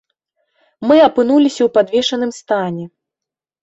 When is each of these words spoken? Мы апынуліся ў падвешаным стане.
Мы 0.87 0.97
апынуліся 1.09 1.61
ў 1.69 1.71
падвешаным 1.79 2.31
стане. 2.43 2.85